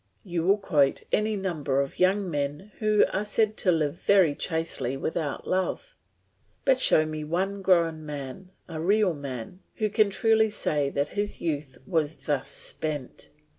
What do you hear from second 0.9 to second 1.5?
any